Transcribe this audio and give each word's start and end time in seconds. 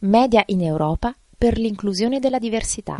media 0.00 0.42
in 0.46 0.62
Europa 0.62 1.14
per 1.36 1.58
l'inclusione 1.58 2.20
della 2.20 2.38
diversità. 2.38 2.98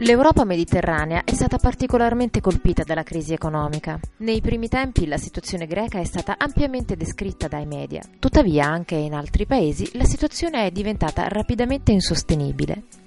L'Europa 0.00 0.44
mediterranea 0.44 1.24
è 1.24 1.32
stata 1.32 1.56
particolarmente 1.56 2.40
colpita 2.40 2.84
dalla 2.84 3.02
crisi 3.02 3.32
economica. 3.32 3.98
Nei 4.18 4.40
primi 4.40 4.68
tempi 4.68 5.06
la 5.06 5.16
situazione 5.16 5.66
greca 5.66 5.98
è 5.98 6.04
stata 6.04 6.36
ampiamente 6.38 6.96
descritta 6.96 7.48
dai 7.48 7.66
media, 7.66 8.02
tuttavia 8.18 8.66
anche 8.66 8.94
in 8.94 9.14
altri 9.14 9.46
paesi 9.46 9.90
la 9.94 10.04
situazione 10.04 10.66
è 10.66 10.70
diventata 10.70 11.26
rapidamente 11.28 11.92
insostenibile. 11.92 12.97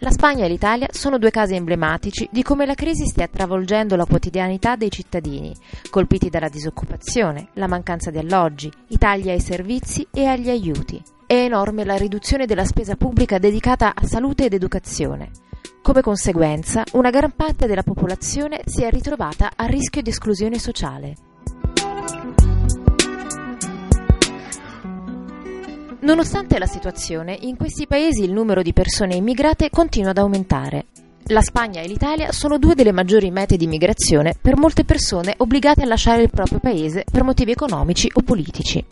La 0.00 0.12
Spagna 0.12 0.44
e 0.44 0.48
l'Italia 0.48 0.86
sono 0.92 1.18
due 1.18 1.32
casi 1.32 1.56
emblematici 1.56 2.28
di 2.30 2.44
come 2.44 2.66
la 2.66 2.74
crisi 2.74 3.04
stia 3.04 3.26
travolgendo 3.26 3.96
la 3.96 4.04
quotidianità 4.04 4.76
dei 4.76 4.92
cittadini, 4.92 5.52
colpiti 5.90 6.30
dalla 6.30 6.48
disoccupazione, 6.48 7.48
la 7.54 7.66
mancanza 7.66 8.12
di 8.12 8.18
alloggi, 8.18 8.70
i 8.88 8.96
tagli 8.96 9.28
ai 9.28 9.40
servizi 9.40 10.06
e 10.12 10.26
agli 10.26 10.50
aiuti. 10.50 11.02
È 11.26 11.34
enorme 11.34 11.84
la 11.84 11.96
riduzione 11.96 12.46
della 12.46 12.64
spesa 12.64 12.94
pubblica 12.94 13.38
dedicata 13.38 13.92
a 13.92 14.06
salute 14.06 14.44
ed 14.44 14.52
educazione. 14.52 15.30
Come 15.82 16.00
conseguenza, 16.00 16.84
una 16.92 17.10
gran 17.10 17.32
parte 17.34 17.66
della 17.66 17.82
popolazione 17.82 18.60
si 18.66 18.84
è 18.84 18.90
ritrovata 18.90 19.50
a 19.56 19.66
rischio 19.66 20.00
di 20.00 20.10
esclusione 20.10 20.60
sociale. 20.60 21.14
Nonostante 26.00 26.58
la 26.58 26.66
situazione, 26.66 27.36
in 27.40 27.56
questi 27.56 27.88
paesi 27.88 28.22
il 28.22 28.32
numero 28.32 28.62
di 28.62 28.72
persone 28.72 29.16
immigrate 29.16 29.68
continua 29.68 30.10
ad 30.10 30.18
aumentare. 30.18 30.86
La 31.30 31.42
Spagna 31.42 31.80
e 31.80 31.88
l'Italia 31.88 32.30
sono 32.30 32.56
due 32.56 32.76
delle 32.76 32.92
maggiori 32.92 33.32
mete 33.32 33.56
di 33.56 33.66
migrazione 33.66 34.34
per 34.40 34.56
molte 34.56 34.84
persone 34.84 35.34
obbligate 35.36 35.82
a 35.82 35.86
lasciare 35.86 36.22
il 36.22 36.30
proprio 36.30 36.60
paese 36.60 37.04
per 37.10 37.24
motivi 37.24 37.50
economici 37.50 38.08
o 38.14 38.22
politici. 38.22 38.82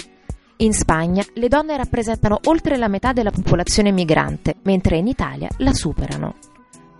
In 0.58 0.72
Spagna 0.72 1.24
le 1.34 1.48
donne 1.48 1.76
rappresentano 1.76 2.40
oltre 2.46 2.76
la 2.76 2.88
metà 2.88 3.12
della 3.12 3.30
popolazione 3.30 3.92
migrante, 3.92 4.56
mentre 4.62 4.96
in 4.96 5.06
Italia 5.06 5.48
la 5.58 5.72
superano. 5.72 6.34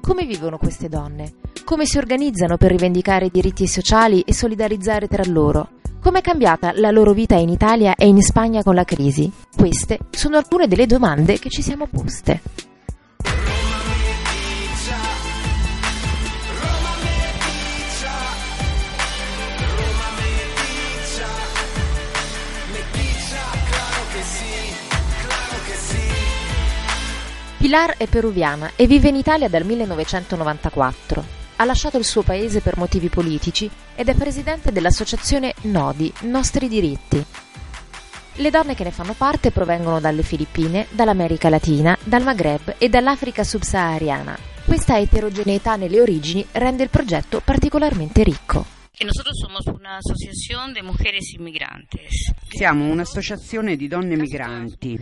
Come 0.00 0.24
vivono 0.24 0.56
queste 0.56 0.88
donne? 0.88 1.32
Come 1.64 1.84
si 1.84 1.98
organizzano 1.98 2.56
per 2.56 2.70
rivendicare 2.70 3.28
diritti 3.28 3.66
sociali 3.66 4.20
e 4.20 4.32
solidarizzare 4.32 5.08
tra 5.08 5.24
loro? 5.26 5.70
Come 6.06 6.20
è 6.20 6.22
cambiata 6.22 6.70
la 6.76 6.92
loro 6.92 7.12
vita 7.12 7.34
in 7.34 7.48
Italia 7.48 7.96
e 7.96 8.06
in 8.06 8.22
Spagna 8.22 8.62
con 8.62 8.76
la 8.76 8.84
crisi? 8.84 9.28
Queste 9.56 9.98
sono 10.08 10.36
alcune 10.36 10.68
delle 10.68 10.86
domande 10.86 11.36
che 11.40 11.50
ci 11.50 11.62
siamo 11.62 11.88
poste. 11.88 12.40
Pilar 27.58 27.96
è 27.96 28.06
peruviana 28.06 28.70
e 28.76 28.86
vive 28.86 29.08
in 29.08 29.16
Italia 29.16 29.48
dal 29.48 29.64
1994. 29.64 31.35
Ha 31.56 31.64
lasciato 31.64 31.96
il 31.96 32.04
suo 32.04 32.22
paese 32.22 32.60
per 32.60 32.76
motivi 32.76 33.08
politici 33.08 33.70
ed 33.94 34.08
è 34.08 34.14
presidente 34.14 34.72
dell'associazione 34.72 35.54
Nodi, 35.62 36.12
Nostri 36.22 36.68
Diritti. 36.68 37.24
Le 38.34 38.50
donne 38.50 38.74
che 38.74 38.84
ne 38.84 38.90
fanno 38.90 39.14
parte 39.14 39.50
provengono 39.50 39.98
dalle 39.98 40.22
Filippine, 40.22 40.86
dall'America 40.90 41.48
Latina, 41.48 41.96
dal 42.04 42.22
Maghreb 42.22 42.74
e 42.76 42.90
dall'Africa 42.90 43.42
subsahariana. 43.42 44.36
Questa 44.66 44.98
eterogeneità 44.98 45.76
nelle 45.76 46.00
origini 46.00 46.46
rende 46.52 46.82
il 46.82 46.90
progetto 46.90 47.40
particolarmente 47.42 48.22
ricco. 48.22 48.75
Nosotros 49.04 49.36
somos 49.38 49.66
una 49.66 49.98
asociación 49.98 50.72
de 50.72 50.82
mujeres 50.82 51.34
inmigrantes. 51.34 52.32
Siamo 52.48 52.86
un'associazione 52.86 53.76
di 53.76 53.88
donne 53.88 54.16
migranti. 54.16 54.98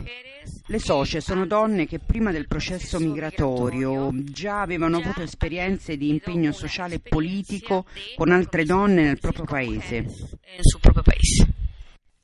Le 0.67 0.79
socie 0.79 1.21
sono 1.21 1.47
donne 1.47 1.87
che 1.87 2.01
prima 2.01 2.33
del 2.33 2.49
processo 2.49 2.99
migratorio 2.99 4.11
già 4.13 4.63
avevano 4.63 4.97
avuto 4.97 5.23
esperienze 5.23 5.97
di 5.97 6.09
impegno 6.09 6.53
sociale 6.53 6.97
e 6.97 7.01
politico 7.01 7.87
con 8.17 8.33
altre 8.33 8.65
donne 8.65 9.05
nel 9.05 9.21
proprio 9.21 9.45
paese. 9.45 9.97
En 9.99 10.63
su 10.63 10.81
propio 10.81 11.03
país. 11.03 11.47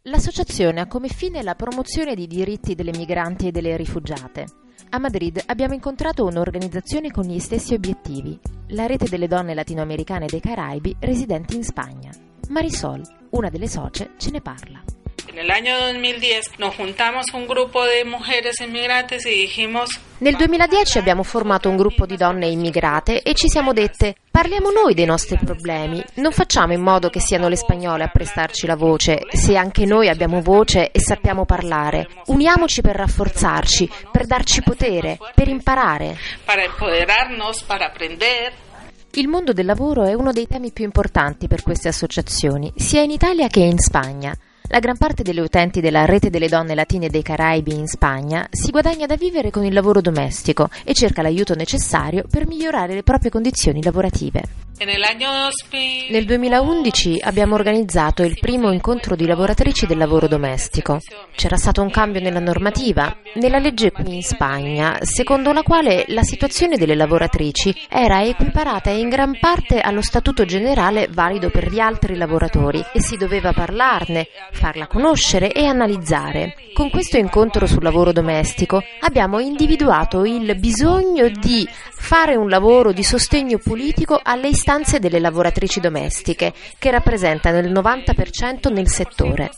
L'associazione 0.04 0.80
ha 0.80 0.86
come 0.86 1.08
fine 1.08 1.42
la 1.42 1.54
promozione 1.54 2.14
dei 2.14 2.26
diritti 2.26 2.74
delle 2.74 2.90
migranti 2.90 3.48
e 3.48 3.50
delle 3.50 3.76
rifugiate. 3.76 4.46
A 4.88 4.98
Madrid 4.98 5.42
abbiamo 5.44 5.74
incontrato 5.74 6.24
un'organizzazione 6.24 7.10
con 7.10 7.24
gli 7.24 7.38
stessi 7.38 7.74
obiettivi, 7.74 8.40
la 8.68 8.86
rete 8.86 9.10
delle 9.10 9.26
donne 9.26 9.52
latinoamericane 9.52 10.24
dei 10.24 10.40
Caraibi 10.40 10.96
residenti 11.00 11.56
in 11.56 11.64
Spagna. 11.64 12.10
Marisol, 12.48 13.02
una 13.30 13.50
delle 13.50 13.68
socie, 13.68 14.12
ce 14.16 14.30
ne 14.30 14.40
parla. 14.40 14.82
En 15.28 15.38
el 15.38 15.50
año 15.50 15.78
2010 15.78 16.58
nos 16.58 16.74
juntamos 16.74 17.26
un 17.32 17.46
grupo 17.46 17.84
de 17.84 18.04
mujeres 18.04 18.60
inmigrantes 18.60 19.24
y 19.26 19.30
dijimos 19.30 19.90
Nel 20.18 20.36
2010 20.36 20.96
abbiamo 20.96 21.22
formato 21.22 21.68
un 21.68 21.76
gruppo 21.76 22.06
di 22.06 22.16
donne 22.16 22.48
immigrate 22.48 23.22
e 23.22 23.34
ci 23.34 23.48
siamo 23.48 23.72
dette 23.72 24.16
parliamo 24.30 24.70
noi 24.70 24.94
dei 24.94 25.04
nostri 25.04 25.36
problemi, 25.36 26.02
non 26.14 26.32
facciamo 26.32 26.72
in 26.72 26.80
modo 26.80 27.10
che 27.10 27.20
siano 27.20 27.48
le 27.48 27.56
spagnole 27.56 28.04
a 28.04 28.08
prestarci 28.08 28.66
la 28.66 28.76
voce, 28.76 29.26
se 29.30 29.56
anche 29.56 29.84
noi 29.84 30.08
abbiamo 30.08 30.40
voce 30.40 30.90
e 30.90 31.00
sappiamo 31.00 31.44
parlare. 31.44 32.08
Uniamoci 32.26 32.80
per 32.80 32.96
rafforzarci, 32.96 33.90
per 34.10 34.26
darci 34.26 34.62
potere, 34.62 35.18
per 35.34 35.48
imparare. 35.48 36.16
para 36.46 36.64
empoderarnos, 36.64 37.62
para 37.62 37.86
aprender. 37.86 38.52
Il 39.12 39.28
mondo 39.28 39.52
del 39.52 39.66
lavoro 39.66 40.04
è 40.04 40.14
uno 40.14 40.32
dei 40.32 40.46
temi 40.46 40.70
più 40.70 40.84
importanti 40.84 41.48
per 41.48 41.62
queste 41.62 41.88
associazioni, 41.88 42.72
sia 42.76 43.02
in 43.02 43.10
Italia 43.10 43.48
che 43.48 43.60
in 43.60 43.78
Spagna. 43.78 44.34
La 44.72 44.78
gran 44.78 44.96
parte 44.96 45.24
delle 45.24 45.40
utenti 45.40 45.80
della 45.80 46.04
rete 46.04 46.30
delle 46.30 46.46
donne 46.46 46.76
latine 46.76 47.08
dei 47.08 47.22
Caraibi 47.22 47.74
in 47.74 47.88
Spagna 47.88 48.46
si 48.52 48.70
guadagna 48.70 49.04
da 49.04 49.16
vivere 49.16 49.50
con 49.50 49.64
il 49.64 49.72
lavoro 49.72 50.00
domestico 50.00 50.68
e 50.84 50.94
cerca 50.94 51.22
l'aiuto 51.22 51.56
necessario 51.56 52.22
per 52.30 52.46
migliorare 52.46 52.94
le 52.94 53.02
proprie 53.02 53.32
condizioni 53.32 53.82
lavorative. 53.82 54.69
En 54.82 54.88
el 54.88 55.04
año 55.04 55.28
2000 55.70 56.10
Nel 56.10 56.24
2011 56.24 57.18
abbiamo 57.20 57.54
organizzato 57.54 58.22
il 58.22 58.38
primo 58.40 58.72
incontro 58.72 59.14
di 59.14 59.26
lavoratrici 59.26 59.84
del 59.84 59.98
lavoro 59.98 60.26
domestico. 60.26 61.00
C'era 61.34 61.58
stato 61.58 61.82
un 61.82 61.90
cambio 61.90 62.22
nella 62.22 62.40
normativa, 62.40 63.14
nella 63.34 63.58
legge 63.58 63.90
qui 63.90 64.14
in 64.14 64.22
Spagna, 64.22 64.96
secondo 65.02 65.52
la 65.52 65.60
quale 65.60 66.06
la 66.08 66.22
situazione 66.22 66.78
delle 66.78 66.94
lavoratrici 66.94 67.76
era 67.90 68.22
equiparata 68.22 68.88
in 68.88 69.10
gran 69.10 69.38
parte 69.38 69.80
allo 69.80 70.00
statuto 70.00 70.46
generale 70.46 71.08
valido 71.10 71.50
per 71.50 71.70
gli 71.70 71.78
altri 71.78 72.16
lavoratori 72.16 72.82
e 72.94 73.02
si 73.02 73.18
doveva 73.18 73.52
parlarne, 73.52 74.28
farla 74.52 74.86
conoscere 74.86 75.52
e 75.52 75.66
analizzare. 75.66 76.54
Con 76.72 76.88
questo 76.88 77.18
incontro 77.18 77.66
sul 77.66 77.82
lavoro 77.82 78.12
domestico 78.12 78.82
abbiamo 79.00 79.40
individuato 79.40 80.24
il 80.24 80.58
bisogno 80.58 81.28
di 81.28 81.68
fare 81.92 82.34
un 82.34 82.48
lavoro 82.48 82.92
di 82.92 83.02
sostegno 83.02 83.58
politico 83.58 84.18
alle 84.22 84.48
istanze 84.48 84.69
delle 85.00 85.18
lavoratrici 85.18 85.80
domestiche, 85.80 86.52
che 86.78 86.90
rappresentano 86.92 87.58
il 87.58 87.72
90% 87.72 88.72
nel 88.72 88.86
settore. 88.86 89.50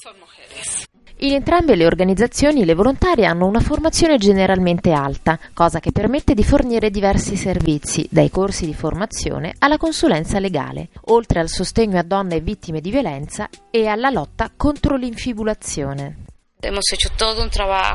In 1.19 1.35
entrambe 1.35 1.77
le 1.77 1.85
organizzazioni 1.85 2.65
le 2.65 2.75
volontarie 2.75 3.27
hanno 3.27 3.47
una 3.47 3.61
formazione 3.61 4.17
generalmente 4.17 4.91
alta, 4.91 5.39
cosa 5.53 5.81
che 5.81 5.93
permette 5.93 6.33
di 6.33 6.43
fornire 6.43 6.89
diversi 6.89 7.37
servizi, 7.37 8.09
dai 8.11 8.31
corsi 8.31 8.65
di 8.65 8.73
formazione 8.73 9.53
alla 9.59 9.77
consulenza 9.77 10.39
legale, 10.39 10.89
oltre 11.09 11.41
al 11.41 11.51
sostegno 11.51 11.99
a 11.99 12.03
donne 12.03 12.41
vittime 12.41 12.81
di 12.81 12.91
violenza 12.91 13.51
e 13.71 13.87
alla 13.87 14.09
lotta 14.09 14.51
contro 14.57 14.97
l'infibulazione. 14.97 16.32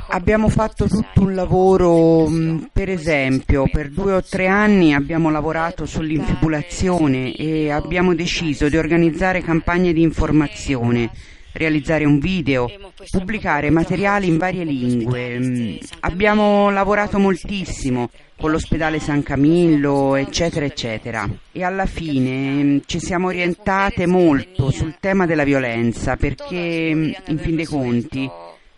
Abbiamo 0.10 0.50
fatto 0.50 0.88
tutto 0.88 1.22
un 1.22 1.34
lavoro, 1.34 2.28
per 2.74 2.90
esempio, 2.90 3.70
per 3.72 3.90
due 3.90 4.12
o 4.12 4.22
tre 4.22 4.48
anni 4.48 4.94
abbiamo 4.94 5.32
lavorato 5.32 5.86
sull'infibulazione 5.86 7.34
e 7.34 7.72
abbiamo 7.72 8.14
deciso 8.14 8.68
di 8.68 8.76
organizzare 8.76 9.42
campagne 9.42 9.94
di 9.94 10.02
informazione 10.02 11.10
realizzare 11.54 12.06
un 12.06 12.20
video, 12.20 12.70
pubblicare 13.10 13.70
materiali 13.70 14.28
in 14.28 14.38
varie 14.38 14.64
lingue. 14.64 15.80
Abbiamo 16.02 16.70
lavorato 16.70 17.18
moltissimo 17.20 18.10
con 18.38 18.52
l'ospedale 18.52 19.00
San 19.00 19.24
Camillo, 19.24 20.16
eccetera, 20.16 20.66
eccetera. 20.66 21.28
E 21.52 21.64
alla 21.64 21.86
fine 21.86 22.82
ci 22.86 23.00
siamo 23.00 23.28
orientate 23.28 24.06
molto 24.06 24.70
sul 24.70 24.98
tema 25.00 25.26
della 25.26 25.44
violenza 25.44 26.16
perché, 26.16 26.56
in 26.56 27.38
fin 27.40 27.56
dei 27.56 27.66
conti, 27.66 28.30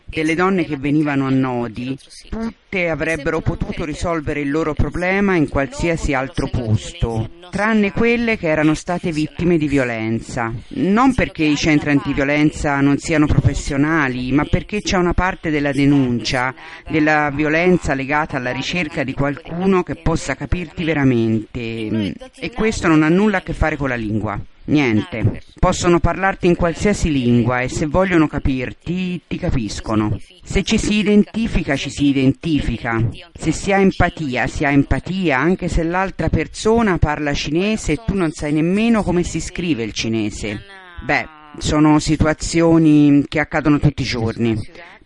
delle 0.10 0.36
donne 0.36 0.66
che 0.66 0.78
venivano 0.78 1.26
a 1.26 1.30
nodi, 1.30 1.98
tutte 2.30 2.90
avrebbero 2.90 3.42
potuto 3.42 3.86
risolvere 3.86 4.42
il 4.42 4.50
loro 4.50 4.74
problema 4.74 5.36
in 5.36 5.48
qualsiasi 5.48 6.14
altro 6.14 6.50
posto, 6.50 7.30
tranne 7.52 7.92
quelle 7.92 8.38
che 8.38 8.48
erano 8.48 8.74
state 8.74 9.12
vittime 9.12 9.58
di 9.58 9.68
violenza. 9.68 10.52
Non 10.70 11.14
perché 11.14 11.44
i 11.44 11.56
centri 11.56 11.92
antiviolenza 11.92 12.80
non 12.82 12.98
siano 12.98 13.28
professionali, 13.28 14.32
ma 14.32 14.46
perché 14.46 14.82
c'è 14.82 14.98
una 14.98 15.14
parte 15.14 15.50
della 15.50 15.72
denuncia, 15.72 16.54
della 16.90 17.32
violenza 17.34 17.94
legata 17.94 18.38
alla 18.38 18.52
ricerca 18.52 19.04
di 19.04 19.14
qualcuno 19.14 19.84
che 19.84 19.96
possa 19.96 20.36
capirti 20.36 20.84
veramente. 20.84 22.14
E 22.36 22.52
questo 22.52 22.88
non 22.88 23.04
ha 23.04 23.10
nulla 23.10 23.38
a 23.38 23.42
che 23.42 23.54
fare 23.54 23.78
con 23.78 23.90
la 23.90 23.96
lingua. 23.96 24.40
Niente, 24.70 25.42
possono 25.60 26.00
parlarti 26.00 26.46
in 26.46 26.56
qualsiasi 26.56 27.12
lingua 27.12 27.62
e 27.62 27.70
se 27.70 27.88
vogliono 27.88 28.28
capirti, 28.28 29.20
ti 29.26 29.38
capiscono. 29.40 30.20
Se 30.44 30.62
ci 30.62 30.78
si 30.78 31.00
identifica, 31.00 31.76
ci 31.76 31.90
si 31.90 32.06
identifica. 32.06 33.04
Se 33.34 33.52
si 33.52 33.74
ha 33.74 33.80
empatia, 33.80 34.46
si 34.46 34.66
ha 34.66 34.70
empatia 34.70 35.40
anche 35.40 35.70
se 35.70 35.82
l'altra 35.82 36.30
persona 36.30 37.00
parla 37.00 37.34
cinese 37.34 37.94
e 37.94 38.00
tu 38.06 38.14
non 38.14 38.32
sai 38.32 38.54
nemmeno 38.54 39.02
come 39.02 39.24
si 39.24 39.40
scrive 39.40 39.82
il 39.82 39.92
cinese. 39.92 40.62
Beh, 41.04 41.28
sono 41.58 41.98
situazioni 41.98 43.26
che 43.28 43.40
accadono 43.40 43.80
tutti 43.80 44.04
i 44.04 44.06
giorni, 44.06 44.56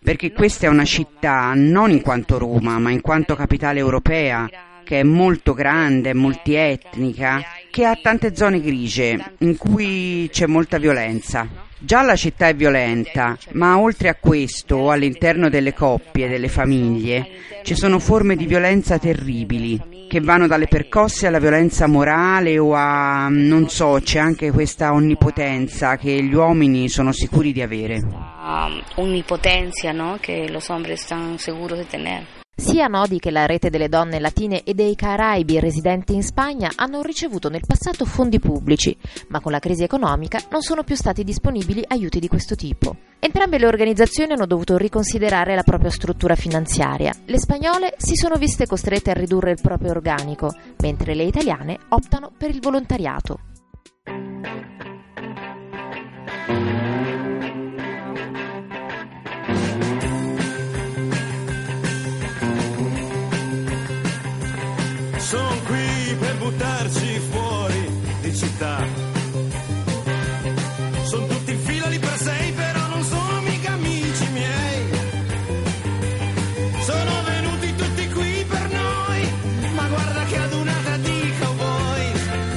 perché 0.02 0.32
questa 0.32 0.66
è 0.66 0.68
una 0.68 0.84
città 0.84 1.54
non 1.54 1.90
in 1.90 2.02
quanto 2.02 2.36
Roma, 2.36 2.78
ma 2.78 2.90
in 2.90 3.00
quanto 3.00 3.34
capitale 3.34 3.78
europea 3.78 4.46
che 4.84 5.00
è 5.00 5.02
molto 5.02 5.54
grande, 5.54 6.12
multietnica, 6.12 7.42
che 7.74 7.84
ha 7.84 7.98
tante 8.00 8.36
zone 8.36 8.60
grigie 8.60 9.32
in 9.38 9.56
cui 9.56 10.28
c'è 10.30 10.46
molta 10.46 10.78
violenza. 10.78 11.44
Già 11.76 12.02
la 12.02 12.14
città 12.14 12.46
è 12.46 12.54
violenta, 12.54 13.36
ma 13.54 13.80
oltre 13.80 14.08
a 14.08 14.14
questo, 14.14 14.92
all'interno 14.92 15.48
delle 15.48 15.74
coppie, 15.74 16.28
delle 16.28 16.46
famiglie, 16.46 17.26
ci 17.64 17.74
sono 17.74 17.98
forme 17.98 18.36
di 18.36 18.46
violenza 18.46 19.00
terribili, 19.00 20.06
che 20.08 20.20
vanno 20.20 20.46
dalle 20.46 20.68
percosse 20.68 21.26
alla 21.26 21.40
violenza 21.40 21.88
morale 21.88 22.60
o 22.60 22.74
a, 22.74 23.26
non 23.28 23.68
so, 23.68 23.98
c'è 24.00 24.20
anche 24.20 24.52
questa 24.52 24.92
onnipotenza 24.92 25.96
che 25.96 26.22
gli 26.22 26.32
uomini 26.32 26.88
sono 26.88 27.10
sicuri 27.10 27.50
di 27.50 27.60
avere. 27.60 28.00
Onnipotenza, 28.94 29.90
no? 29.90 30.18
Che 30.20 30.48
los 30.48 30.70
hombres 30.70 31.00
están 31.00 31.40
seguros 31.40 31.78
de 31.78 31.86
tener. 31.86 32.43
Sia 32.56 32.86
Nodi 32.86 33.18
che 33.18 33.32
la 33.32 33.46
rete 33.46 33.68
delle 33.68 33.88
donne 33.88 34.20
latine 34.20 34.62
e 34.62 34.74
dei 34.74 34.94
Caraibi 34.94 35.58
residenti 35.58 36.14
in 36.14 36.22
Spagna 36.22 36.70
hanno 36.76 37.02
ricevuto 37.02 37.48
nel 37.48 37.66
passato 37.66 38.04
fondi 38.04 38.38
pubblici, 38.38 38.96
ma 39.28 39.40
con 39.40 39.50
la 39.50 39.58
crisi 39.58 39.82
economica 39.82 40.40
non 40.50 40.62
sono 40.62 40.84
più 40.84 40.94
stati 40.94 41.24
disponibili 41.24 41.84
aiuti 41.88 42.20
di 42.20 42.28
questo 42.28 42.54
tipo. 42.54 42.94
Entrambe 43.18 43.58
le 43.58 43.66
organizzazioni 43.66 44.34
hanno 44.34 44.46
dovuto 44.46 44.76
riconsiderare 44.76 45.56
la 45.56 45.62
propria 45.64 45.90
struttura 45.90 46.36
finanziaria. 46.36 47.12
Le 47.24 47.38
spagnole 47.40 47.94
si 47.96 48.14
sono 48.14 48.36
viste 48.36 48.66
costrette 48.66 49.10
a 49.10 49.14
ridurre 49.14 49.50
il 49.50 49.60
proprio 49.60 49.90
organico, 49.90 50.54
mentre 50.78 51.14
le 51.14 51.24
italiane 51.24 51.78
optano 51.88 52.30
per 52.36 52.50
il 52.50 52.60
volontariato. 52.60 53.38
Sei, 72.16 72.52
però 72.52 72.86
non 72.88 73.02
sono 73.02 73.40
mica 73.42 73.72
amici 73.72 74.28
miei. 74.32 74.88
Sono 76.80 77.22
venuti 77.24 77.74
tutti 77.74 78.08
qui 78.08 78.44
per 78.48 78.68
noi, 78.70 79.28
ma 79.74 79.88
guarda 79.88 80.24
che 80.24 80.36
adunata 80.36 80.96
di 80.98 81.32
cowboy. 81.40 82.12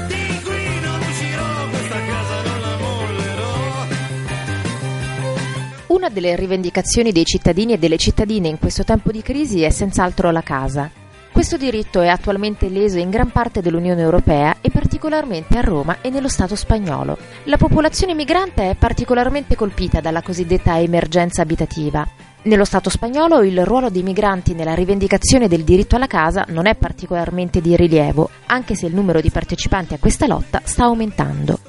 Di 0.07 0.41
qui 0.43 0.79
non 0.81 0.99
uscirò, 0.99 1.69
questa 1.69 2.05
casa 2.05 2.41
non 2.43 2.61
la 2.61 2.77
mollerò. 2.77 3.85
Una 5.87 6.09
delle 6.09 6.35
rivendicazioni 6.35 7.11
dei 7.11 7.25
cittadini 7.25 7.73
e 7.73 7.77
delle 7.77 7.97
cittadine 7.97 8.47
in 8.47 8.59
questo 8.59 8.83
tempo 8.83 9.11
di 9.11 9.21
crisi 9.21 9.63
è 9.63 9.69
senz'altro 9.69 10.31
la 10.31 10.41
casa. 10.41 11.05
Questo 11.37 11.57
diritto 11.57 12.01
è 12.01 12.07
attualmente 12.07 12.67
leso 12.67 12.97
in 12.97 13.11
gran 13.11 13.29
parte 13.29 13.61
dell'Unione 13.61 14.01
Europea 14.01 14.57
e 14.59 14.71
particolarmente 14.71 15.55
a 15.55 15.61
Roma 15.61 16.01
e 16.01 16.09
nello 16.09 16.29
Stato 16.29 16.55
spagnolo. 16.55 17.15
La 17.43 17.57
popolazione 17.57 18.15
migrante 18.15 18.71
è 18.71 18.75
particolarmente 18.75 19.55
colpita 19.55 20.01
dalla 20.01 20.23
cosiddetta 20.23 20.79
emergenza 20.79 21.43
abitativa. 21.43 22.07
Nello 22.41 22.65
Stato 22.65 22.89
spagnolo 22.89 23.43
il 23.43 23.63
ruolo 23.63 23.91
dei 23.91 24.01
migranti 24.01 24.55
nella 24.55 24.73
rivendicazione 24.73 25.47
del 25.47 25.63
diritto 25.63 25.95
alla 25.95 26.07
casa 26.07 26.43
non 26.47 26.65
è 26.65 26.73
particolarmente 26.73 27.61
di 27.61 27.75
rilievo, 27.75 28.31
anche 28.47 28.73
se 28.73 28.87
il 28.87 28.95
numero 28.95 29.21
di 29.21 29.29
partecipanti 29.29 29.93
a 29.93 29.99
questa 29.99 30.25
lotta 30.25 30.61
sta 30.63 30.85
aumentando. 30.85 31.66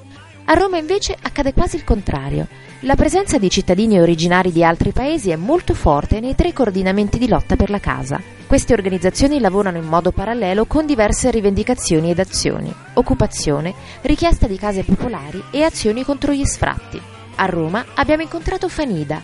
A 0.50 0.54
Roma 0.54 0.78
invece 0.78 1.14
accade 1.20 1.52
quasi 1.52 1.76
il 1.76 1.84
contrario. 1.84 2.48
La 2.80 2.94
presenza 2.94 3.36
di 3.36 3.50
cittadini 3.50 4.00
originari 4.00 4.50
di 4.50 4.64
altri 4.64 4.92
paesi 4.92 5.28
è 5.28 5.36
molto 5.36 5.74
forte 5.74 6.20
nei 6.20 6.34
tre 6.34 6.54
coordinamenti 6.54 7.18
di 7.18 7.28
lotta 7.28 7.54
per 7.54 7.68
la 7.68 7.80
casa. 7.80 8.18
Queste 8.46 8.72
organizzazioni 8.72 9.40
lavorano 9.40 9.76
in 9.76 9.84
modo 9.84 10.10
parallelo 10.10 10.64
con 10.64 10.86
diverse 10.86 11.30
rivendicazioni 11.30 12.10
ed 12.10 12.18
azioni. 12.18 12.74
Occupazione, 12.94 13.74
richiesta 14.00 14.46
di 14.46 14.56
case 14.56 14.84
popolari 14.84 15.44
e 15.50 15.64
azioni 15.64 16.02
contro 16.02 16.32
gli 16.32 16.46
sfratti. 16.46 16.98
A 17.34 17.44
Roma 17.44 17.84
abbiamo 17.94 18.22
incontrato 18.22 18.70
Fanida, 18.70 19.20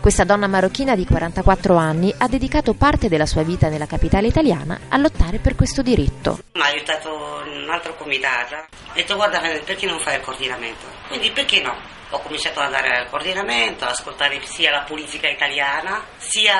questa 0.00 0.24
donna 0.24 0.46
marocchina 0.46 0.94
di 0.94 1.04
44 1.04 1.76
anni 1.76 2.14
ha 2.16 2.28
dedicato 2.28 2.74
parte 2.74 3.08
della 3.08 3.26
sua 3.26 3.42
vita 3.42 3.68
nella 3.68 3.86
capitale 3.86 4.28
italiana 4.28 4.78
a 4.88 4.96
lottare 4.96 5.38
per 5.38 5.56
questo 5.56 5.82
diritto. 5.82 6.38
Mi 6.52 6.62
ha 6.62 6.66
aiutato 6.66 7.42
un 7.44 7.68
altro 7.70 7.94
comitato. 7.96 8.54
Ho 8.54 8.94
detto 8.94 9.16
guarda 9.16 9.40
perché 9.40 9.86
non 9.86 9.98
fai 10.00 10.16
il 10.16 10.22
coordinamento? 10.22 10.86
Quindi 11.08 11.30
perché 11.30 11.60
no? 11.60 11.76
Ho 12.10 12.20
cominciato 12.20 12.60
ad 12.60 12.66
andare 12.66 12.96
al 12.96 13.10
coordinamento, 13.10 13.84
ad 13.84 13.90
ascoltare 13.90 14.40
sia 14.44 14.70
la 14.70 14.82
politica 14.82 15.28
italiana, 15.28 16.02
sia 16.16 16.56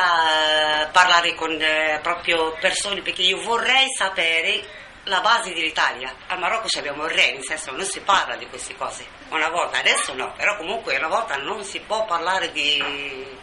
parlare 0.92 1.34
con 1.34 1.52
eh, 1.52 2.00
proprio 2.02 2.54
persone 2.60 3.00
perché 3.00 3.22
io 3.22 3.40
vorrei 3.42 3.86
sapere 3.96 4.62
la 5.08 5.20
base 5.20 5.52
dell'Italia. 5.52 6.14
Al 6.28 6.38
Marocco 6.38 6.66
abbiamo 6.78 7.04
il 7.06 7.10
re, 7.10 7.32
nel 7.32 7.44
senso 7.44 7.72
non 7.72 7.84
si 7.84 8.00
parla 8.00 8.36
di 8.36 8.46
queste 8.46 8.76
cose. 8.76 9.04
Una 9.30 9.48
volta, 9.48 9.78
adesso 9.78 10.14
no, 10.14 10.32
però 10.36 10.56
comunque 10.56 10.96
una 10.96 11.08
volta 11.08 11.36
non 11.36 11.64
si 11.64 11.80
può 11.80 12.04
parlare 12.04 12.52
di 12.52 13.36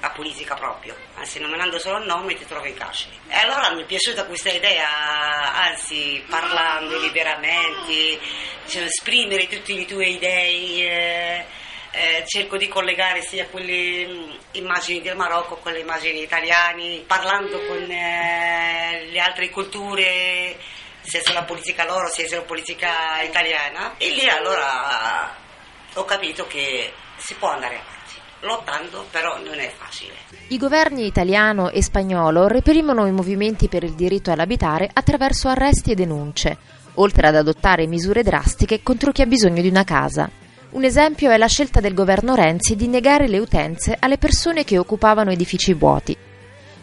la 0.00 0.10
politica 0.10 0.56
proprio, 0.56 0.96
anzi 1.14 1.38
nominando 1.38 1.78
solo 1.78 1.98
il 1.98 2.06
nome 2.06 2.34
ti 2.34 2.44
trovi 2.44 2.70
in 2.70 2.74
carcere. 2.74 3.14
E 3.28 3.36
allora 3.36 3.70
mi 3.70 3.82
è 3.82 3.86
piaciuta 3.86 4.26
questa 4.26 4.50
idea, 4.50 4.88
anzi 5.54 6.24
parlando 6.28 6.98
liberamente, 6.98 8.18
cioè, 8.66 8.82
esprimere 8.82 9.46
tutte 9.46 9.74
le 9.74 9.84
tue 9.84 10.06
idee. 10.08 10.88
Eh, 10.90 11.44
eh, 11.94 12.24
cerco 12.26 12.56
di 12.56 12.68
collegare 12.68 13.20
sia 13.20 13.46
quelle 13.46 14.06
mh, 14.06 14.38
immagini 14.52 15.02
del 15.02 15.14
Marocco 15.14 15.56
con 15.56 15.72
le 15.72 15.80
immagini 15.80 16.22
italiane, 16.22 17.04
parlando 17.06 17.60
con 17.66 17.82
eh, 17.88 19.08
le 19.10 19.20
altre 19.20 19.50
culture, 19.50 20.56
sia 21.02 21.20
sulla 21.22 21.42
politica 21.44 21.84
loro 21.84 22.08
sia 22.08 22.26
sulla 22.26 22.42
politica 22.42 23.20
italiana. 23.22 23.94
E 23.98 24.10
lì 24.10 24.28
allora 24.28 25.30
ho 25.94 26.04
capito 26.04 26.46
che 26.46 26.92
si 27.16 27.34
può 27.34 27.50
andare 27.50 27.74
avanti. 27.74 28.00
Lottando 28.40 29.06
però 29.10 29.38
non 29.38 29.58
è 29.60 29.72
facile. 29.76 30.14
I 30.48 30.58
governi 30.58 31.06
italiano 31.06 31.70
e 31.70 31.82
spagnolo 31.82 32.48
reprimono 32.48 33.06
i 33.06 33.12
movimenti 33.12 33.68
per 33.68 33.84
il 33.84 33.94
diritto 33.94 34.32
all'abitare 34.32 34.90
attraverso 34.92 35.48
arresti 35.48 35.92
e 35.92 35.94
denunce, 35.94 36.56
oltre 36.94 37.28
ad 37.28 37.36
adottare 37.36 37.86
misure 37.86 38.24
drastiche 38.24 38.82
contro 38.82 39.12
chi 39.12 39.22
ha 39.22 39.26
bisogno 39.26 39.62
di 39.62 39.68
una 39.68 39.84
casa. 39.84 40.28
Un 40.70 40.84
esempio 40.84 41.30
è 41.30 41.36
la 41.36 41.46
scelta 41.46 41.80
del 41.80 41.94
governo 41.94 42.34
Renzi 42.34 42.74
di 42.74 42.88
negare 42.88 43.28
le 43.28 43.38
utenze 43.38 43.96
alle 43.98 44.18
persone 44.18 44.64
che 44.64 44.78
occupavano 44.78 45.30
edifici 45.30 45.72
vuoti. 45.74 46.16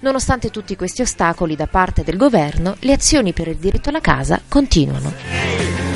Nonostante 0.01 0.49
tutti 0.49 0.75
questi 0.75 1.01
ostacoli 1.01 1.55
da 1.55 1.67
parte 1.67 2.03
del 2.03 2.15
governo, 2.15 2.75
le 2.79 2.93
azioni 2.93 3.33
per 3.33 3.47
il 3.47 3.57
diritto 3.57 3.89
alla 3.89 3.99
casa 3.99 4.41
continuano. 4.47 5.88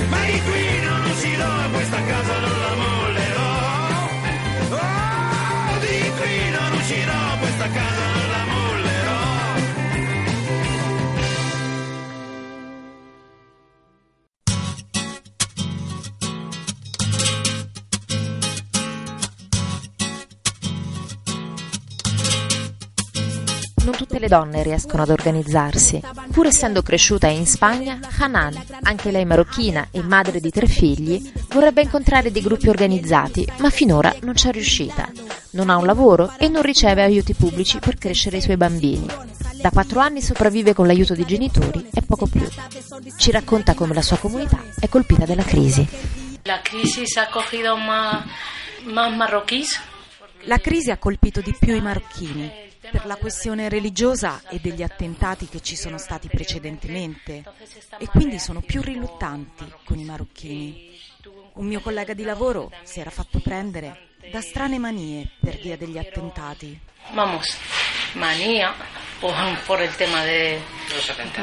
Non 23.93 23.97
tutte 23.97 24.17
le 24.17 24.27
donne 24.27 24.63
riescono 24.63 25.03
ad 25.03 25.09
organizzarsi. 25.09 26.01
Pur 26.31 26.47
essendo 26.47 26.81
cresciuta 26.81 27.27
in 27.27 27.45
Spagna, 27.45 27.99
Hanan, 28.17 28.59
anche 28.81 29.11
lei 29.11 29.23
marocchina 29.23 29.89
e 29.91 30.01
madre 30.01 30.39
di 30.39 30.49
tre 30.49 30.65
figli, 30.65 31.31
vorrebbe 31.49 31.83
incontrare 31.83 32.31
dei 32.31 32.41
gruppi 32.41 32.69
organizzati, 32.69 33.47
ma 33.59 33.69
finora 33.69 34.13
non 34.21 34.33
c'è 34.33 34.51
riuscita. 34.51 35.11
Non 35.51 35.69
ha 35.69 35.77
un 35.77 35.85
lavoro 35.85 36.33
e 36.39 36.47
non 36.47 36.63
riceve 36.63 37.03
aiuti 37.03 37.35
pubblici 37.35 37.77
per 37.77 37.99
crescere 37.99 38.37
i 38.37 38.41
suoi 38.41 38.57
bambini. 38.57 39.05
Da 39.61 39.69
quattro 39.69 39.99
anni 39.99 40.21
sopravvive 40.21 40.73
con 40.73 40.87
l'aiuto 40.87 41.13
dei 41.13 41.25
genitori 41.25 41.87
e 41.93 42.01
poco 42.01 42.25
più. 42.25 42.47
Ci 43.15 43.31
racconta 43.31 43.75
come 43.75 43.93
la 43.93 44.01
sua 44.01 44.17
comunità 44.17 44.59
è 44.79 44.89
colpita 44.89 45.25
dalla 45.25 45.43
crisi. 45.43 45.87
Ha. 49.51 49.81
La 50.45 50.57
crisi 50.57 50.89
ha 50.89 50.97
colpito 50.97 51.41
di 51.41 51.55
più 51.57 51.75
i 51.75 51.81
marocchini 51.81 52.62
per 52.93 53.07
la 53.07 53.15
questione 53.15 53.69
religiosa 53.69 54.43
e 54.49 54.59
degli 54.59 54.83
attentati 54.83 55.47
che 55.47 55.61
ci 55.61 55.75
sono 55.75 55.97
stati 55.97 56.27
precedentemente 56.27 57.43
e 57.97 58.05
quindi 58.05 58.37
sono 58.37 58.61
più 58.61 58.83
riluttanti 58.83 59.65
con 59.83 59.97
i 59.97 60.03
marocchini. 60.03 60.91
Un 61.53 61.65
mio 61.65 61.81
collega 61.81 62.13
di 62.13 62.21
lavoro 62.21 62.69
si 62.83 62.99
era 62.99 63.09
fatto 63.09 63.39
prendere 63.39 64.09
da 64.31 64.41
strane 64.41 64.77
manie 64.77 65.27
per 65.39 65.59
via 65.59 65.75
degli 65.75 65.97
attentati. 65.97 66.79
Vamos, 67.15 67.57
manía 68.13 68.75
por, 69.19 69.33
por 69.65 69.81
el 69.81 69.93
tema 69.95 70.23
de, 70.23 70.61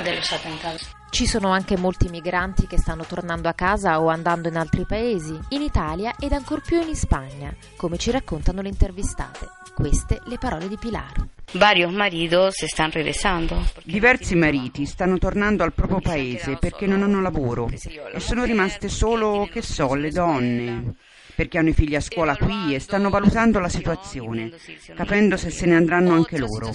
de 0.04 0.14
los 0.14 0.32
atentados. 0.32 0.88
Ci 1.10 1.26
sono 1.26 1.50
anche 1.50 1.76
molti 1.76 2.08
migranti 2.08 2.68
che 2.68 2.78
stanno 2.78 3.04
tornando 3.04 3.48
a 3.48 3.54
casa 3.54 4.00
o 4.00 4.08
andando 4.08 4.46
in 4.46 4.56
altri 4.56 4.86
paesi, 4.86 5.36
in 5.48 5.62
Italia 5.62 6.14
ed 6.16 6.32
ancor 6.32 6.62
più 6.62 6.80
in 6.80 6.94
Spagna, 6.94 7.52
come 7.76 7.98
ci 7.98 8.12
raccontano 8.12 8.62
le 8.62 8.68
intervistate. 8.68 9.59
Queste 9.74 10.20
le 10.26 10.38
parole 10.38 10.68
di 10.68 10.76
Pilar. 10.76 11.12
Varios 11.54 11.92
maridos 11.92 12.62
están 12.62 12.92
regresando. 12.92 13.64
Diversi 13.84 14.34
mariti 14.34 14.84
stanno 14.84 15.18
tornando 15.18 15.64
al 15.64 15.72
proprio 15.72 16.00
paese 16.00 16.56
perché 16.56 16.86
non 16.86 17.02
hanno 17.02 17.20
lavoro 17.20 17.68
e 17.68 18.20
sono 18.20 18.44
rimaste 18.44 18.88
solo, 18.88 19.48
che 19.50 19.62
so, 19.62 19.94
le 19.94 20.10
donne 20.10 20.94
perché 21.40 21.56
hanno 21.56 21.70
i 21.70 21.72
figli 21.72 21.94
a 21.94 22.00
scuola 22.00 22.36
qui 22.36 22.74
e 22.74 22.80
stanno 22.80 23.08
valutando 23.08 23.60
la 23.60 23.70
situazione, 23.70 24.52
capendo 24.94 25.38
se 25.38 25.48
se 25.48 25.64
ne 25.64 25.74
andranno 25.74 26.12
anche 26.12 26.36
loro. 26.36 26.70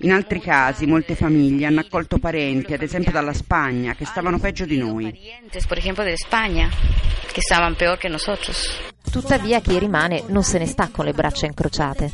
In 0.00 0.12
altri 0.12 0.38
casi 0.38 0.84
molte 0.84 1.14
famiglie 1.14 1.64
hanno 1.64 1.80
accolto 1.80 2.18
parenti, 2.18 2.74
ad 2.74 2.82
esempio 2.82 3.10
dalla 3.10 3.32
Spagna, 3.32 3.94
che 3.94 4.04
stavano 4.04 4.38
peggio 4.38 4.66
di 4.66 4.76
noi. 4.76 5.18
Tuttavia 9.10 9.60
chi 9.60 9.78
rimane 9.78 10.24
non 10.28 10.42
se 10.42 10.58
ne 10.58 10.66
sta 10.66 10.88
con 10.92 11.04
le 11.04 11.12
braccia 11.12 11.46
incrociate. 11.46 12.10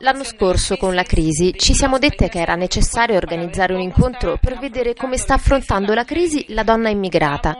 L'anno 0.00 0.24
scorso, 0.24 0.76
con 0.76 0.94
la 0.94 1.04
crisi, 1.04 1.54
ci 1.56 1.74
siamo 1.74 1.98
dette 1.98 2.28
che 2.28 2.40
era 2.40 2.56
necessario 2.56 3.16
organizzare 3.16 3.74
un 3.74 3.80
incontro 3.80 4.36
per 4.40 4.58
vedere 4.58 4.94
come 4.94 5.16
sta 5.16 5.34
affrontando 5.34 5.94
la 5.94 6.04
crisi 6.04 6.46
la 6.48 6.64
donna 6.64 6.88
immigrata. 6.88 7.56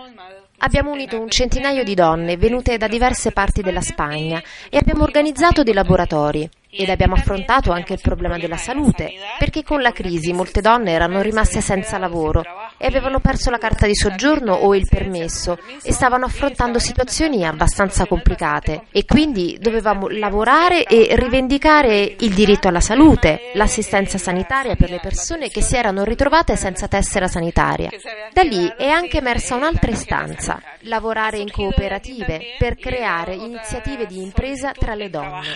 Abbiamo 0.59 0.91
unito 0.91 1.21
un 1.21 1.31
centinaio 1.31 1.85
di 1.85 1.95
donne 1.95 2.37
venute 2.37 2.77
da 2.79 2.89
diverse 2.89 3.31
parti 3.31 3.63
della 3.63 3.81
Spagna 3.81 4.43
e 4.69 4.77
abbiamo 4.77 5.05
organizzato 5.05 5.63
dei 5.63 5.73
laboratori 5.73 6.49
ed 6.79 6.91
abbiamo 6.91 7.15
affrontato 7.15 7.73
anche 7.73 7.95
il 7.95 8.01
problema 8.01 8.39
della 8.39 8.57
salute, 8.57 9.13
perché 9.37 9.65
con 9.65 9.83
la 9.83 9.91
crisi 9.91 10.33
molte 10.33 10.61
donne 10.61 10.93
erano 10.93 11.21
rimaste 11.21 11.61
senza 11.61 11.99
lavoro 11.99 12.45
e 12.77 12.87
avevano 12.87 13.19
perso 13.19 13.51
la 13.51 13.59
carta 13.59 13.87
di 13.87 13.97
soggiorno 13.97 14.53
o 14.53 14.77
il 14.77 14.87
permesso 14.89 15.59
e 15.83 15.93
stavano 15.93 16.27
affrontando 16.27 16.79
situazioni 16.79 17.45
abbastanza 17.45 18.07
complicate 18.07 18.85
e 18.93 19.05
quindi 19.05 19.59
dovevamo 19.61 20.07
lavorare 20.09 20.85
e 20.85 21.09
rivendicare 21.17 22.15
il 22.21 22.33
diritto 22.33 22.69
alla 22.69 22.81
salute, 22.81 23.51
l'assistenza 23.55 24.17
sanitaria 24.17 24.77
per 24.77 24.91
le 24.91 25.01
persone 25.01 25.49
che 25.49 25.63
si 25.63 25.75
erano 25.75 26.05
ritrovate 26.05 26.55
senza 26.55 26.87
tessera 26.87 27.27
sanitaria. 27.27 27.91
Da 28.33 28.43
lì 28.43 28.73
è 28.77 28.87
anche 28.87 29.19
emersa 29.19 29.57
un'altra 29.57 29.91
istanza, 29.91 30.63
lavorare 30.83 31.39
in 31.39 31.51
cooperative 31.51 32.55
per 32.57 32.77
creare 32.77 33.35
iniziative 33.35 34.07
di 34.07 34.23
impresa 34.23 34.71
tra 34.71 34.95
le 34.95 35.11
donne. 35.11 35.49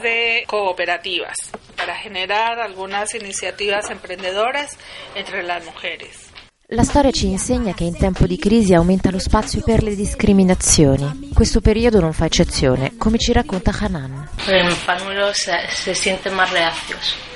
De 0.00 0.44
cooperativas 0.46 1.36
para 1.76 1.96
generar 1.96 2.58
algunas 2.58 3.14
iniciativas 3.14 3.90
emprendedoras 3.90 4.76
entre 5.14 5.42
las 5.42 5.64
mujeres. 5.64 6.28
La 6.70 6.84
storia 6.84 7.10
ci 7.10 7.28
insegna 7.28 7.72
che 7.72 7.84
in 7.84 7.96
tempo 7.96 8.26
di 8.26 8.36
crisi 8.36 8.74
aumenta 8.74 9.10
lo 9.10 9.18
spazio 9.18 9.62
per 9.62 9.82
le 9.82 9.94
discriminazioni. 9.94 11.30
Questo 11.32 11.62
periodo 11.62 11.98
non 11.98 12.12
fa 12.12 12.26
eccezione, 12.26 12.94
come 12.98 13.16
ci 13.16 13.32
racconta 13.32 13.72
Hanan. 13.72 14.28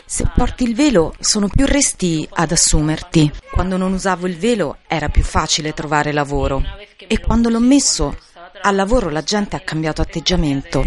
Se 0.05 0.31
porti 0.37 0.65
il 0.65 0.75
velo 0.75 1.15
sono 1.19 1.49
più 1.49 1.65
resti 1.65 2.29
ad 2.31 2.53
assumerti. 2.53 3.33
Quando 3.51 3.79
non 3.79 3.95
usavo 3.95 4.27
il 4.27 4.37
velo 4.37 4.77
era 4.87 5.09
più 5.09 5.23
facile 5.23 5.73
trovare 5.73 6.13
lavoro 6.13 6.63
e 6.99 7.19
quando 7.19 7.49
l'ho 7.49 7.59
messo 7.59 8.15
al 8.61 8.75
lavoro 8.75 9.09
la 9.09 9.23
gente 9.23 9.57
ha 9.57 9.61
cambiato 9.61 10.03
atteggiamento. 10.03 10.87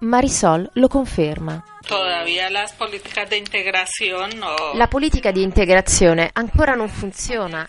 Marisol 0.00 0.70
lo 0.74 0.86
conferma. 0.86 1.60
La 4.74 4.86
politica 4.86 5.32
di 5.32 5.42
integrazione 5.42 6.30
ancora 6.32 6.74
non 6.74 6.88
funziona. 6.88 7.66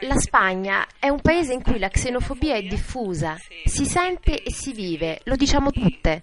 La 0.00 0.16
Spagna 0.16 0.84
è 0.98 1.08
un 1.08 1.20
paese 1.20 1.52
in 1.52 1.62
cui 1.62 1.78
la 1.78 1.88
xenofobia 1.88 2.56
è 2.56 2.62
diffusa, 2.62 3.36
si 3.64 3.84
sente 3.84 4.42
e 4.42 4.52
si 4.52 4.72
vive, 4.72 5.20
lo 5.24 5.36
diciamo 5.36 5.70
tutte. 5.70 6.22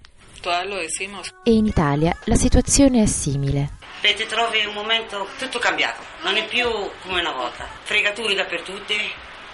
E 1.44 1.52
in 1.52 1.66
Italia 1.66 2.18
la 2.26 2.36
situazione 2.36 3.04
è 3.04 3.06
simile. 3.06 3.78
E 4.02 4.14
ti 4.14 4.26
trovi 4.26 4.60
in 4.60 4.68
un 4.68 4.74
momento 4.74 5.26
tutto 5.38 5.60
cambiato, 5.60 6.02
non 6.24 6.36
è 6.36 6.46
più 6.46 6.68
come 7.02 7.22
una 7.22 7.32
volta. 7.32 7.66
Fregature 7.84 8.36
dappertutto, 8.36 8.94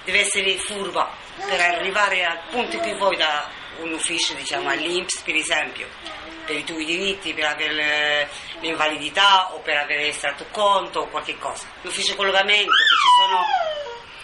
deve 0.04 0.20
essere 0.20 0.58
furba 0.58 1.10
per 1.48 1.60
arrivare 1.60 2.26
al 2.26 2.40
punto 2.50 2.76
in 2.76 2.82
cui 2.82 2.96
vuoi 2.96 3.18
da 3.18 3.60
un 3.82 3.94
ufficio, 3.94 4.34
diciamo, 4.34 4.70
all'Inps 4.70 5.22
per 5.22 5.36
esempio, 5.36 5.88
per 6.46 6.56
i 6.56 6.64
tuoi 6.64 6.86
diritti, 6.86 7.34
per 7.34 7.46
avere 7.46 8.30
l'invalidità 8.60 9.54
o 9.54 9.60
per 9.60 9.78
avere 9.78 10.08
estratto 10.08 10.46
conto 10.52 11.02
o 11.02 11.08
qualche 11.08 11.38
cosa. 11.38 11.66
L'ufficio 11.82 12.16
collocamento, 12.16 12.72
che 12.72 12.96
ci 12.96 13.08
sono 13.20 13.46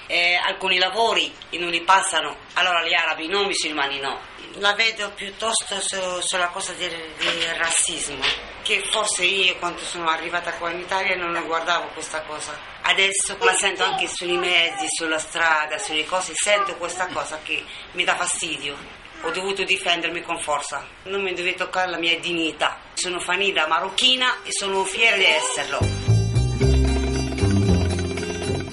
eh, 0.08 0.36
alcuni 0.36 0.78
lavori 0.78 1.34
e 1.50 1.58
non 1.58 1.70
li 1.70 1.82
passano, 1.82 2.38
allora 2.54 2.84
gli 2.84 2.94
arabi 2.94 3.28
no, 3.28 3.42
i 3.42 3.46
musulmani 3.46 4.00
no. 4.00 4.20
La 4.60 4.74
vedo 4.74 5.12
piuttosto 5.12 5.80
su, 5.82 6.20
sulla 6.22 6.48
cosa 6.48 6.74
del, 6.74 6.90
del, 7.18 7.54
razzismo, 7.56 8.24
che 8.64 8.82
forse 8.90 9.24
io 9.24 9.56
quando 9.58 9.82
sono 9.82 10.10
arrivata 10.10 10.54
qua 10.54 10.72
in 10.72 10.80
Italia 10.80 11.16
non 11.16 11.40
guardavo 11.46 11.90
questa 11.90 12.22
cosa. 12.22 12.58
Adesso 12.82 13.38
la 13.40 13.54
sento 13.54 13.84
anche 13.84 14.08
sui 14.08 14.38
mezzi, 14.38 14.86
sulla 14.88 15.20
strada, 15.20 15.78
sulle 15.78 16.06
cose, 16.06 16.32
sento 16.34 16.76
questa 16.78 17.08
cosa 17.08 17.40
che 17.44 17.64
mi 17.92 18.04
dà 18.04 18.16
fastidio. 18.16 19.06
Ho 19.24 19.32
dovuto 19.32 19.64
difendermi 19.64 20.22
con 20.22 20.38
forza, 20.40 20.86
non 21.06 21.24
mi 21.24 21.34
deve 21.34 21.56
toccare 21.56 21.90
la 21.90 21.98
mia 21.98 22.20
dignità. 22.20 22.78
Sono 22.94 23.20
famiglia 23.20 23.68
marocchina 23.68 24.44
e 24.44 24.52
sono 24.52 24.84
fiera 24.84 25.18
di 25.18 25.26
esserlo. 25.26 25.80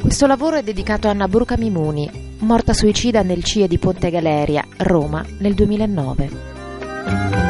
Questo 0.00 0.26
lavoro 0.26 0.56
è 0.56 0.62
dedicato 0.62 1.08
a 1.08 1.10
Anna 1.10 1.28
Bruca 1.28 1.56
Mimuni, 1.56 2.36
morta 2.40 2.72
suicida 2.72 3.22
nel 3.22 3.42
CIE 3.42 3.66
di 3.66 3.78
Ponte 3.78 4.10
Galeria, 4.10 4.64
Roma, 4.76 5.24
nel 5.38 5.54
2009. 5.54 7.43